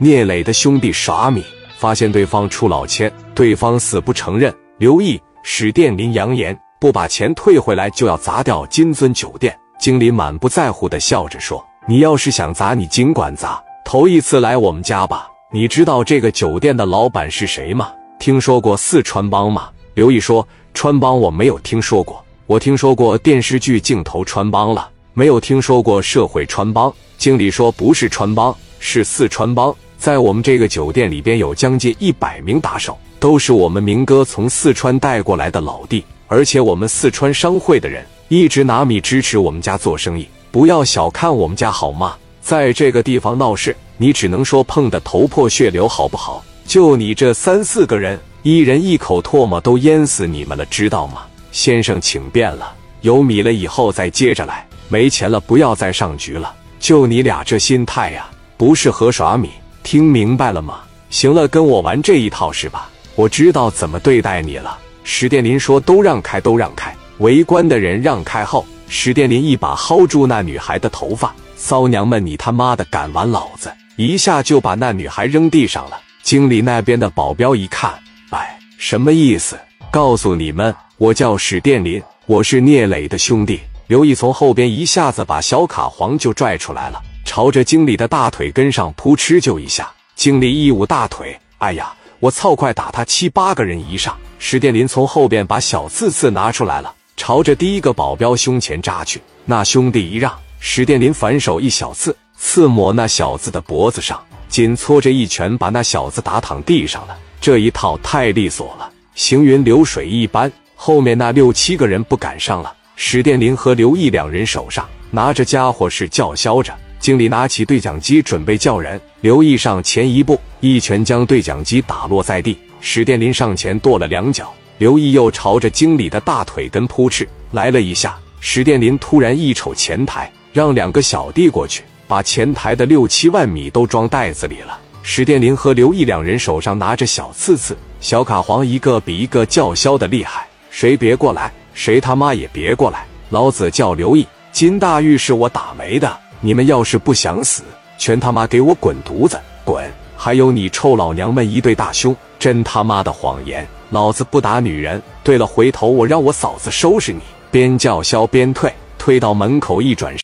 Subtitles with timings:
[0.00, 1.42] 聂磊的兄弟耍米，
[1.76, 4.54] 发现对方出老千，对方死不承认。
[4.76, 9.58] 刘毅、史殿林扬言不把钱退回来就要砸掉金尊酒店。
[9.80, 13.60] 经理满不在乎的笑着说：“你要是想砸，你尽管砸。
[13.84, 15.28] 头一次来我们家吧？
[15.52, 17.90] 你知道这个酒店的老板是谁吗？
[18.20, 42.16] 听说过四川帮吗？”刘毅说：“川帮我没有听说过，我听说过电视剧镜头穿帮了，没有听说过社会穿帮。”经理说：“不是穿帮，是四川帮。”在我们这个酒店里边有将近一百名打手，都是我们明哥从四川带过来的老弟，而且我们四川商会的人一直拿米支持我们家做生意，不要小看我们家好吗？
[42.40, 46.44] 在这个地方闹事，你只能说碰得头破血流，好不好？
[46.64, 51.22] 就你这三四个人，一人一口唾沫都淹死你们了，知道吗？
[51.50, 56.54] 先生，请便了，有米了以后再接着来，没钱了不要再上局了。
[56.78, 59.50] 就你俩这心态呀，不适合耍米。
[59.88, 60.80] 听明白了吗？
[61.08, 62.90] 行了，跟我玩这一套是吧？
[63.14, 64.78] 我知道怎么对待你了。
[65.02, 75.98] 史殿林说：“都让开，都让开！”围观的人让开后，史殿林一把薅住那女孩的头发：“骚娘们，你他妈的敢玩老子！”一下就把那女孩扔地上了。
[76.22, 77.90] 经理那边的保镖一看，
[78.28, 79.58] 哎，什么意思？
[79.90, 83.58] 告诉你们，我叫史殿林，我是聂磊的兄弟。
[83.86, 87.00] 刘毅从后边一下子把小卡黄就拽出来了。
[87.28, 92.56] 朝着经理的大腿根上扑哧就一下，经理一捂大腿，哎呀，我操！
[92.56, 94.16] 快打他七八个人一上！
[94.38, 99.20] 史殿林从后边把小刺刺拿出来了，朝着第一个保镖胸前扎去。
[99.44, 107.14] 那兄弟一让，史殿林反手一小刺，刺抹那小子的脖子上，紧搓着一拳把那小子打躺地上了。
[107.42, 110.50] 这一套太利索了，行云流水一般。
[110.74, 116.74] 后面那六七个人不敢上了，史殿林和刘毅两人手上拿着家伙是叫嚣着。
[116.98, 122.58] 经理拿起对讲机准备叫人，刘毅上前一步，一拳将对讲机打落在地。
[122.80, 128.16] 史殿林上前跺了两脚，刘毅又朝着经理的大腿根扑哧来了一下。
[128.40, 134.78] 史殿林突然一瞅前台，让两个小弟过去，把前台的六七万米都装袋子里了。
[135.02, 140.46] 史殿林和刘毅两人手上拿着小刺刺、小卡簧，一个比一个叫嚣的厉害。
[140.70, 143.06] 谁别过来，谁他妈也别过来！
[143.30, 146.18] 老子叫刘毅，金大玉是我打没的。
[146.40, 147.62] 你们要是不想死，
[147.98, 149.84] 全他妈给我滚犊子，滚！
[150.16, 153.66] 还有你臭老娘们一对大胸，真他妈的谎言！
[153.90, 155.02] 老子不打女人。
[155.22, 157.20] 对了，回头我让我嫂子收拾你！
[157.50, 160.20] 边叫嚣边退，退到门口一转身。